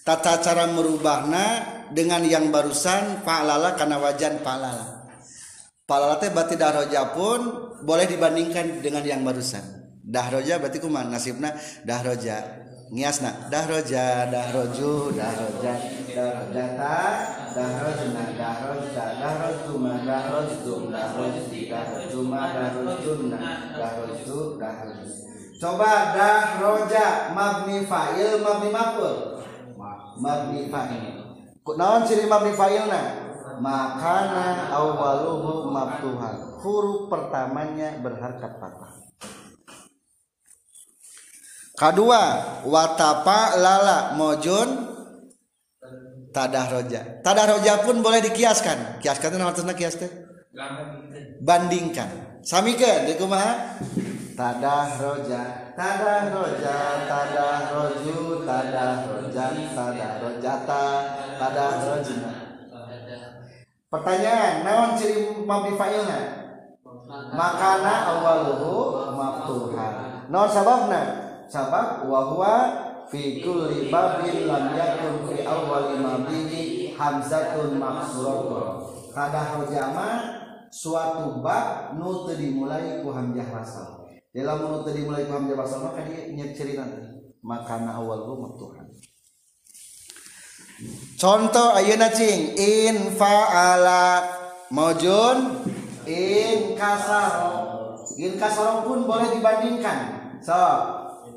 Tata 0.02 0.42
cara 0.42 0.66
merubahna 0.68 1.78
dengan 1.92 2.24
yang 2.24 2.48
barusan 2.48 3.22
fa'lala 3.24 3.76
karena 3.76 3.96
wajan 4.00 4.40
fa'lala 4.40 5.02
fa'lala 5.92 6.16
teh 6.16 6.32
berarti 6.32 6.56
dahroja 6.56 7.12
pun 7.12 7.40
boleh 7.84 8.08
dibandingkan 8.08 8.80
dengan 8.80 9.04
yang 9.04 9.20
barusan. 9.20 9.82
Dahroja 10.02 10.58
berarti 10.58 10.82
kuman 10.82 11.14
nasibna 11.14 11.54
dahroja 11.86 12.42
ngiasna 12.92 13.48
dahroja 13.48 14.28
dahroju 14.28 15.14
dahroja 15.14 15.72
dahrojata 16.12 16.96
dahrojna 17.56 18.24
dahrojta 18.36 19.04
dahrojtuma 19.16 20.04
dahrojtum 20.04 20.92
dahrojti 20.92 21.72
dahrojtuma 21.72 22.40
dahrojtunna 22.52 23.40
dahrojtu 23.78 24.60
dahrojtu 24.60 25.12
coba 25.56 26.12
dahroja 26.12 27.32
mabni 27.32 27.86
fa'il 27.86 28.42
mabni 28.42 28.68
maf'ul? 28.74 29.40
Mabni 30.20 30.68
fa'il 30.68 31.21
naon 31.62 32.02
ciri 32.06 32.26
mabni 32.26 32.52
fa'ilna 32.58 33.02
makana 33.62 34.74
awaluhu 34.74 35.70
maftuhan 35.70 36.58
huruf 36.58 37.06
pertamanya 37.06 38.02
berharkat 38.02 38.58
fathah 38.58 38.92
kedua 41.78 42.22
watapa 42.66 43.54
lala 43.58 44.18
mojun 44.18 44.92
tadah 46.34 46.66
roja 46.66 47.22
tadah 47.22 47.46
roja 47.54 47.84
pun 47.84 48.00
boleh 48.00 48.24
dikiaskan. 48.24 48.98
Kiaskan 49.04 49.36
itu 49.36 49.38
nama 49.38 49.52
kias 49.76 50.00
teh? 50.00 50.10
Bandingkan. 51.44 52.42
Sami 52.42 52.74
ke 52.74 53.14
kumaha 53.20 53.78
tadah 54.32 54.98
roja 55.00 55.42
tadah 55.76 56.32
roja 56.32 56.76
tadah 57.08 57.58
roju 57.72 58.44
tadah 58.44 58.92
rojan 59.08 59.54
tadah 59.76 60.12
rojata 60.20 60.84
tadah 61.40 61.72
rojna 61.86 62.32
pertanyaan 63.92 64.64
naon 64.64 64.96
ciri 64.96 65.44
mabni 65.44 65.76
fa'ilna? 65.76 66.20
Makana 67.36 68.08
awaluhu 68.08 68.72
maftuhan 69.12 70.24
naon 70.32 70.48
sababna? 70.48 71.02
Sabab 71.52 72.08
wa 72.08 72.32
huwa 72.32 72.54
fi 73.12 73.44
kulli 73.44 73.92
babin 73.92 74.48
lam 74.48 74.72
yakun 74.72 75.28
fi 75.28 75.44
awwali 75.44 76.00
mabini 76.00 76.96
hamzatun 76.96 77.76
maksuratun 77.76 78.88
tadah 79.12 79.60
rojama 79.60 80.08
suatu 80.72 81.44
bab 81.44 81.92
nu 82.00 82.24
dimulai 82.32 83.04
ku 83.04 83.12
hamzah 83.12 83.44
wasal 83.52 84.01
dalam 84.32 84.56
nu 84.64 84.80
teu 84.80 84.96
dimulai 84.96 85.28
ku 85.28 85.32
hamzah 85.36 85.56
wasal 85.60 85.80
maka 85.84 86.08
dia 86.08 86.32
nya 86.32 86.56
ciri 86.56 86.76
nanti 86.76 87.04
makana 87.44 88.00
awalhu 88.00 88.40
maftuhan 88.40 88.88
contoh 91.20 91.76
ayeuna 91.78 92.10
cing. 92.10 92.58
In 92.58 93.14
fa'ala 93.14 94.26
mojun 94.74 95.62
in 96.08 96.74
kasaro 96.74 97.94
in 98.18 98.34
kasaro 98.38 98.82
pun 98.86 99.06
boleh 99.06 99.30
dibandingkan. 99.38 99.98
So 100.42 100.58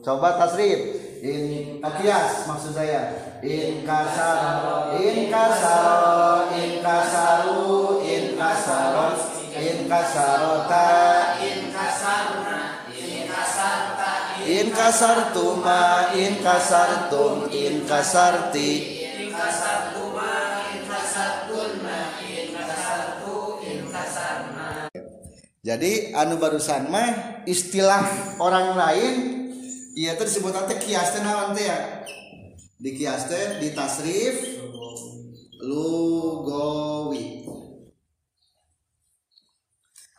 coba 0.02 0.42
tasrif. 0.42 1.04
In 1.26 1.78
akias 1.82 2.46
maksud 2.50 2.74
saya. 2.74 3.14
In 3.46 3.86
kasaro 3.86 4.98
in 4.98 5.30
kasaro 5.30 6.50
in 6.54 6.82
kasaru 6.82 8.02
in 8.02 8.26
kasaro 8.38 9.08
in 9.56 9.78
kasarota 9.90 10.94
in 14.66 14.74
kasartuma 14.74 16.10
in 16.18 16.42
kasartum 16.42 17.54
in 17.54 17.86
kasarti 17.86 18.70
in 18.98 19.30
kasartuma 19.30 20.66
in 20.74 20.82
kasartunna 20.90 22.00
in 22.26 22.50
kasartu 22.50 23.62
in 23.62 23.86
kasarna 23.94 24.90
jadi 25.62 26.18
anu 26.18 26.42
barusan 26.42 26.90
mah 26.90 27.46
istilah 27.46 28.10
orang 28.42 28.74
lain 28.74 29.14
iya 29.94 30.18
itu 30.18 30.34
disebut 30.34 30.58
teh 30.66 30.82
kias 30.82 31.14
teh 31.14 31.22
naon 31.22 31.54
teh 31.54 31.70
ya? 31.70 32.02
Di 32.82 32.90
kias 32.98 33.30
teh 33.30 33.62
di 33.62 33.70
tasrif 33.70 34.66
lugawi 35.62 37.46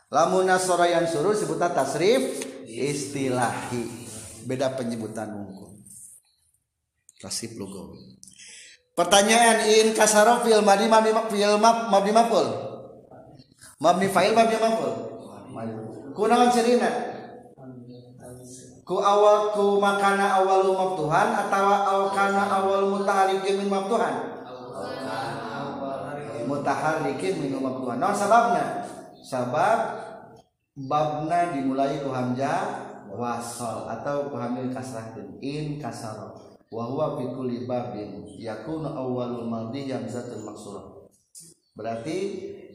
lamun 0.07 0.47
yang 0.47 1.03
suruh 1.03 1.35
disebut 1.35 1.59
tasrif 1.59 2.47
istilahi 2.63 4.06
beda 4.47 4.79
penyebutan 4.79 5.27
wungkul 5.35 5.75
kasih 7.19 7.59
lugawi 7.59 8.15
pertanyaan 8.95 9.67
in 9.67 9.91
kasaro 9.91 10.41
fil 10.47 10.63
madi 10.63 10.87
mabni 10.87 11.11
fil 11.27 11.59
mab 11.59 11.91
mabni 11.91 12.15
maful 12.15 12.47
mabni 13.83 14.07
fa'il 14.07 14.31
mabni 14.31 14.55
maful 14.55 14.93
kunaon 16.15 16.49
cirina 16.55 16.89
ku 18.87 19.03
awal 19.03 19.51
ku 19.51 19.83
makana 19.83 20.39
awal 20.39 20.63
maftuhan 20.71 21.35
atau 21.35 21.67
awal 21.67 22.07
kana 22.15 22.47
awal 22.47 22.87
mutaharrikin 22.95 23.59
min 23.59 23.67
maftuhan 23.67 24.15
mutaharrikin 26.47 27.35
min 27.43 27.51
maftuhan 27.59 27.99
naon 27.99 28.15
sababna 28.15 28.87
sabab 29.19 29.79
babna 30.79 31.51
dimulai 31.51 31.99
ku 31.99 32.15
hamzah 32.15 32.86
wasal 33.13 33.87
atau 33.87 34.33
hamil 34.35 34.73
kasrahkeun 34.73 35.39
in 35.39 35.79
kasaro 35.79 36.35
wa 36.67 36.83
huwa 36.89 37.15
fi 37.15 37.23
kulli 37.31 37.63
babin 37.63 38.27
yakunu 38.35 38.91
awwalul 38.91 39.47
madhi 39.47 39.87
hamzatul 39.87 40.43
maksurah 40.43 41.07
berarti 41.77 42.17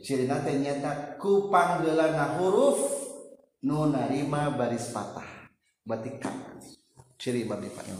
ciri 0.03 0.27
teh 0.27 0.57
nyata 0.59 1.14
ku 1.16 1.47
panggeulana 1.47 2.37
huruf 2.42 2.79
nu 3.62 3.87
narima 3.88 4.51
baris 4.51 4.90
patah. 4.90 5.47
Berarti 5.83 6.11
ka 6.18 6.31
ciri 7.18 7.47
babi 7.47 7.71
fa'il 7.71 7.95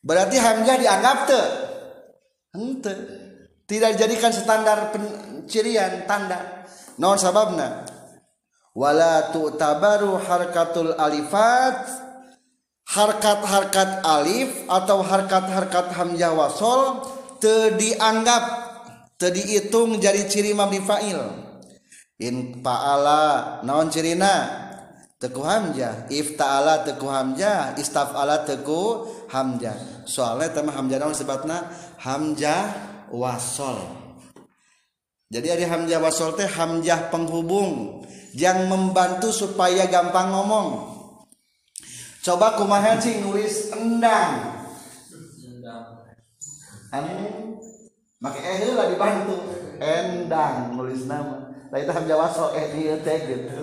berarti 0.00 0.36
hamzah 0.36 0.76
dianggap 0.80 1.18
teu 1.28 1.44
henteu 2.56 2.96
tidak 3.64 3.96
dijadikan 3.96 4.32
standar 4.32 4.92
pencirian 4.92 6.04
tanda. 6.04 6.64
Naon 7.00 7.16
sababna 7.16 7.88
wala 8.74 9.34
tu'tabaru 9.34 10.18
harkatul 10.22 10.94
alifat 10.94 12.10
harkat-harkat 12.90 14.02
alif 14.02 14.66
atau 14.66 15.02
harkat-harkat 15.06 15.94
hamzah 15.94 16.34
wasol 16.34 17.06
te 17.38 17.78
dianggap 17.78 18.44
te 19.14 19.30
dihitung 19.30 20.02
jadi 20.02 20.26
ciri 20.26 20.50
mabni 20.50 20.82
fa'il. 20.82 21.20
In 22.20 22.60
fa'ala 22.60 23.62
naon 23.62 23.88
cirina? 23.88 24.66
Teku 25.20 25.44
hamzah. 25.44 26.08
If 26.08 26.36
ta'ala 26.40 26.80
teku 26.80 27.04
hamzah. 27.04 27.76
Istaf'ala 27.76 28.48
teku 28.48 29.04
hamzah. 29.28 30.04
Soalnya 30.08 30.48
tema 30.52 30.72
hamzah 30.72 30.96
naon 30.96 31.16
sebabna 31.16 31.68
hamzah 32.00 32.72
wasol 33.12 34.09
jadi 35.30 35.54
ada 35.54 35.78
hamzah 35.78 36.02
wasol 36.02 36.34
teh 36.34 36.50
hamzah 36.50 37.06
penghubung 37.14 38.02
yang 38.34 38.66
membantu 38.66 39.30
supaya 39.30 39.86
gampang 39.86 40.34
ngomong. 40.34 40.90
Coba 42.26 42.58
kumaha 42.58 42.98
cing 42.98 43.22
nulis 43.22 43.70
endang? 43.70 44.58
Anu 46.90 47.54
make 48.18 48.42
eh 48.42 48.74
lah 48.74 48.90
dibantu. 48.90 49.38
Endang 49.78 50.74
nulis 50.74 51.06
nama. 51.06 51.54
Lah 51.70 51.78
itu 51.78 51.94
hamzah 51.94 52.18
wasol 52.18 52.50
eh 52.58 52.66
dia 52.74 52.98
teh 52.98 53.18
gitu. 53.30 53.54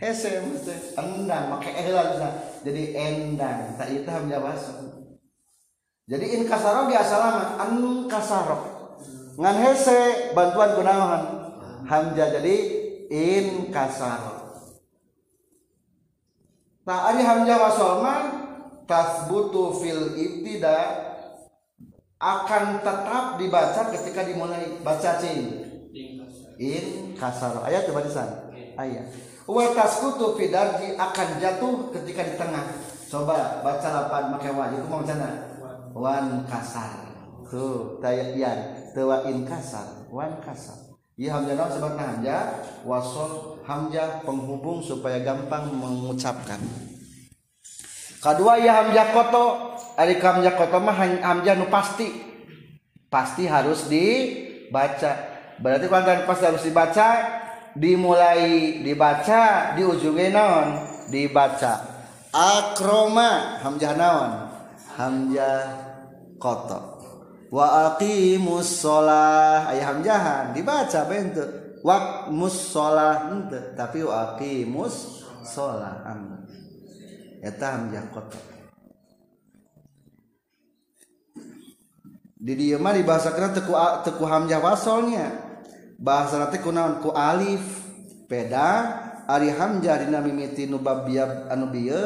Hese 0.00 0.40
mesti 0.40 0.96
endang 0.96 1.52
make 1.52 1.68
eh 1.68 1.92
lah 1.92 2.16
jadi 2.64 2.96
endang 2.96 3.76
tak 3.76 3.92
itu 3.92 4.08
hamzah 4.08 4.40
wasol 4.40 4.88
jadi 6.08 6.40
in 6.40 6.48
kasaro 6.48 6.88
biasa 6.88 7.14
lama 7.16 7.44
an 7.60 7.72
kasaro 8.08 8.69
ngan 9.38 9.56
hese 9.62 10.32
bantuan 10.34 10.74
kunaon 10.74 11.22
hamzah 11.86 12.28
jadi 12.38 12.56
in 13.10 13.70
kasaro 13.70 14.40
Nah, 16.80 17.12
ari 17.12 17.22
hamzah 17.22 17.60
wasol 17.60 18.02
man 18.02 18.24
tasbutu 18.90 19.78
fil 19.78 20.16
ibtida 20.18 21.06
akan 22.18 22.82
tetap 22.82 23.38
dibaca 23.38 23.94
ketika 23.94 24.26
dimulai. 24.26 24.80
Baca 24.82 25.22
cing. 25.22 25.54
In 26.58 27.14
kasar. 27.14 27.62
Ayat 27.62 27.86
coba 27.86 28.02
di 28.02 28.10
sana 28.10 28.50
ayat 28.80 29.06
wa 29.44 29.64
tasbutu 29.76 30.38
fi 30.40 30.48
darji 30.48 30.96
akan 30.96 31.28
jatuh 31.42 31.92
ketika 32.00 32.22
di 32.24 32.34
tengah. 32.40 32.64
Coba 33.10 33.60
baca 33.66 33.88
lapan 33.90 34.22
pakai 34.38 34.52
wajib 34.54 34.86
mau 34.86 35.02
sana 35.02 35.50
wan 35.90 36.46
kasar 36.46 37.09
tuh 37.50 37.98
tayan 37.98 38.88
tewa 38.94 39.26
in 39.26 39.42
kasar 39.42 40.06
wan 40.08 40.38
kasar. 40.38 40.90
Iya 41.20 41.36
hamzah 41.36 41.68
sebab 41.68 42.00
hamzah 42.00 42.42
wasol 42.80 43.60
hamzah 43.68 44.24
penghubung 44.24 44.80
supaya 44.80 45.20
gampang 45.20 45.68
mengucapkan. 45.68 46.56
Kedua 48.24 48.56
ya 48.56 48.80
hamzah 48.80 49.12
koto. 49.12 49.76
Ari 50.00 50.16
hamzah 50.16 50.56
koto 50.56 50.80
mah 50.80 50.96
hamzah 50.96 51.60
nu 51.60 51.68
pasti. 51.68 52.08
Pasti 53.12 53.44
harus 53.44 53.84
dibaca. 53.90 55.12
Berarti 55.60 55.86
kalau 55.92 56.24
pasti 56.24 56.44
harus 56.48 56.64
dibaca? 56.64 57.08
Dimulai 57.76 58.80
dibaca 58.80 59.76
di 59.76 59.84
ujungnya 59.84 60.32
non 60.32 60.66
dibaca. 61.12 62.00
Akroma 62.32 63.60
hamzah 63.60 63.92
naon? 63.92 64.30
Hamzah 64.96 65.60
koto 66.40 66.89
wa 67.50 67.92
aqimus 67.92 68.80
shalah 68.80 69.66
aya 69.74 69.90
hamjahan 69.90 70.54
dibaca 70.54 71.04
bentut 71.10 71.50
wa 71.82 72.30
musshalah 72.30 73.34
henteu 73.34 73.74
tapi 73.74 74.06
wa 74.06 74.38
waaqimusholah 74.38 76.06
amin 76.06 76.46
eta 77.42 77.66
hamjah 77.74 78.06
kotak 78.14 78.60
di 82.40 82.56
dieu 82.56 82.80
mah 82.80 82.96
di 82.96 83.04
bahasa 83.04 83.36
kena 83.36 83.52
teku 83.52 83.76
teku 84.00 84.24
hamjah 84.24 84.64
wasolnya. 84.64 85.28
Bahasa 86.00 86.40
nanti 86.40 86.64
ku 86.64 86.72
naon 86.72 87.04
ku 87.04 87.12
alif. 87.12 87.60
Peda 88.24 88.96
ari 89.28 89.52
hamjah 89.52 90.00
dina 90.00 90.24
mimiti 90.24 90.64
nu 90.64 90.80
babiab 90.80 91.52
anu 91.52 91.68
bieu 91.68 92.00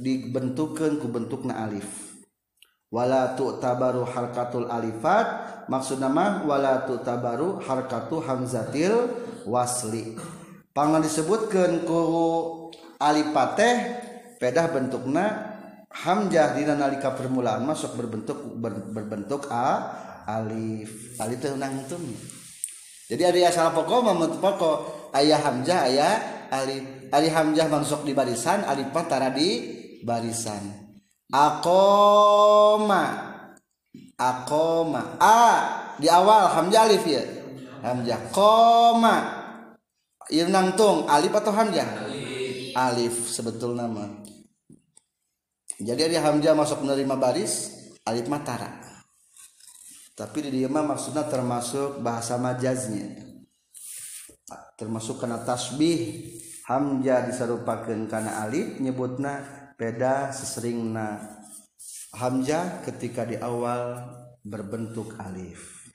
dibentukkan 0.00 0.96
ku 0.96 1.12
bentukna 1.12 1.68
alif. 1.68 2.13
Wala 2.94 3.34
tu 3.34 3.58
tabaru 3.58 4.06
harkatul 4.06 4.70
alifat. 4.70 5.50
Maksud 5.66 5.98
nama 5.98 6.46
wala 6.46 6.86
tabaru 6.86 7.58
harkatu 7.58 8.22
hamzatil 8.22 9.10
wasli. 9.50 10.14
Pangan 10.70 11.02
disebutkan 11.02 11.82
ku 11.82 12.00
alipateh 13.02 13.74
pedah 14.38 14.70
bentukna 14.70 15.50
hamzah 15.90 16.54
dina 16.54 16.78
nalika 16.78 17.14
permulaan 17.14 17.66
masuk 17.66 17.98
berbentuk 17.98 18.38
ber, 18.62 18.78
berbentuk 18.94 19.50
a 19.50 19.90
alif. 20.30 21.18
Alif 21.18 21.38
teh 21.42 21.50
nang 21.58 21.82
jadi 23.04 23.28
ada 23.28 23.52
asal 23.52 23.68
pokok 23.76 24.00
membentuk 24.00 24.40
pokok 24.40 25.10
ayah 25.18 25.42
hamzah 25.42 25.90
ayah 25.90 26.14
alif. 26.54 27.10
Alif 27.10 27.32
hamzah 27.34 27.66
masuk 27.66 28.06
di 28.06 28.12
barisan 28.14 28.62
alif 28.66 28.90
tara 29.06 29.30
di 29.30 29.48
barisan 30.02 30.83
akoma 31.32 33.02
akoma 34.18 35.18
a 35.18 35.40
di 35.98 36.10
awal 36.10 36.50
hamzah 36.50 36.86
alif 36.86 37.04
ya? 37.06 37.22
Hamzah. 37.84 38.32
Koma 38.32 39.16
yang 40.32 40.48
nangtung 40.50 41.04
alif 41.04 41.30
atau 41.36 41.52
hamzah? 41.52 41.84
Alif, 41.84 42.72
alif 42.74 43.14
sebetul 43.28 43.76
nama. 43.76 44.08
Jadi 45.78 46.00
ada 46.10 46.30
hamzah 46.30 46.54
masuk 46.56 46.86
menerima 46.86 47.14
baris 47.18 47.74
alif 48.08 48.26
matara. 48.30 48.80
Tapi 50.14 50.46
di 50.46 50.62
dia 50.62 50.70
maksudnya 50.70 51.26
termasuk 51.26 51.98
bahasa 51.98 52.38
majaznya. 52.38 53.18
Termasuk 54.78 55.22
karena 55.22 55.42
tasbih 55.42 56.30
hamzah 56.66 57.26
diserupakan 57.26 57.98
karena 58.06 58.42
alif 58.46 58.78
nyebutna 58.78 59.63
beda 59.74 60.30
seseringna. 60.30 61.40
Hamzah 62.14 62.86
ketika 62.86 63.26
di 63.26 63.34
awal 63.34 64.06
berbentuk 64.46 65.18
alif. 65.18 65.90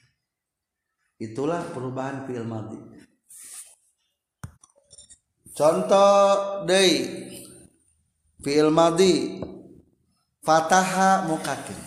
Itulah 1.20 1.64
perubahan 1.72 2.28
fi'il 2.28 2.48
madhi. 2.48 2.80
Contoh 5.56 6.64
deui. 6.68 6.96
Fi'il 8.44 8.72
madhi. 8.72 9.40
Fataha 10.44 11.28
mukakin. 11.28 11.80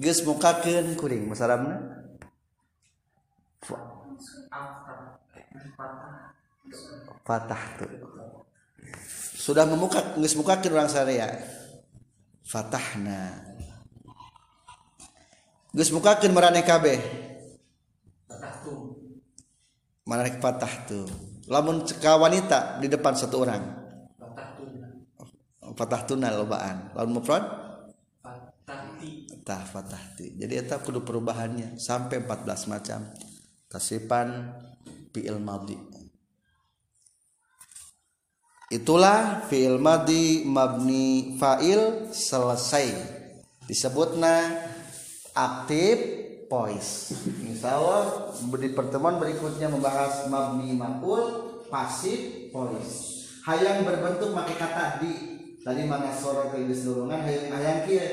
Geus 0.00 0.24
mukakeun 0.24 0.96
kuring. 0.96 1.28
Masaramna 1.28 1.98
fatah 7.28 7.60
tuh 7.76 7.92
sudah 9.48 9.64
memuka 9.64 10.12
geus 10.20 10.36
mukakeun 10.36 10.76
orang 10.76 10.92
sarea 10.92 11.24
fatahna. 12.44 13.48
Gus 15.72 15.88
mukakeun 15.88 16.36
marane 16.36 16.60
kabeh. 16.60 17.00
Marane 20.04 20.36
fatah 20.36 20.72
tuh 20.84 21.08
lamun 21.48 21.88
ceka 21.88 22.20
wanita 22.20 22.76
di 22.76 22.92
depan 22.92 23.16
satu 23.16 23.40
orang. 23.40 23.64
Fatah 25.72 26.04
tuna 26.04 26.28
lobaan. 26.28 26.92
Lawan 26.92 27.16
mufrad 27.16 27.44
Fatahti. 28.20 29.40
tah 29.48 29.64
fatahti. 29.64 30.36
Jadi 30.36 30.60
eta 30.60 30.76
kudu 30.76 31.08
perubahannya. 31.08 31.80
Sampai 31.80 32.20
14 32.20 32.68
macam. 32.68 33.00
Tasipan 33.68 34.52
fi'il 35.12 35.40
madhi 35.40 35.97
itulah 38.68 39.48
fi'il 39.48 39.80
madhi 39.80 40.44
mabni 40.44 41.36
fa'il 41.40 42.12
selesai. 42.12 42.92
Disebutna 43.68 44.64
aktif 45.36 45.96
pois. 46.48 47.12
Insya 47.44 47.76
Allah 47.76 48.32
di 48.40 48.68
pertemuan 48.72 49.20
berikutnya 49.20 49.68
membahas 49.68 50.28
mabni 50.32 50.72
maf'ul 50.76 51.60
pasif 51.68 52.48
pois. 52.52 53.20
Hayang 53.44 53.84
berbentuk 53.84 54.32
pakai 54.32 54.56
kata 54.56 54.84
di. 55.04 55.14
Tadi 55.58 55.84
mana 55.84 56.14
sorot 56.14 56.54
ke 56.54 56.64
tulungan 56.70 57.20
hayang 57.28 57.52
hayang 57.52 57.80
kia 57.84 58.06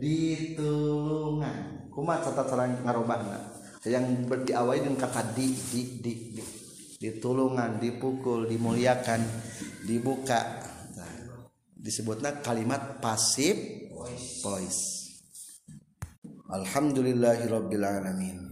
ditulungan. 0.00 1.88
Kumaha 1.92 2.24
catat 2.24 2.46
sareng 2.48 2.80
ngarobahna 2.80 3.52
hayang 3.82 4.30
berdiawai 4.30 4.78
dengan 4.78 4.94
kata 4.94 5.34
di 5.34 5.50
di 5.50 5.82
di 5.98 6.12
di 6.38 6.42
ditulungan 7.02 7.82
dipukul 7.82 8.46
dimuliakan 8.46 9.26
dibuka. 9.82 10.62
Nah, 10.94 11.42
disebutnya 11.74 12.38
kalimat 12.38 13.02
pasif 13.02 13.58
voice. 14.46 15.02
Alhamdulillahirabbil 16.46 17.82
alamin 17.82 18.51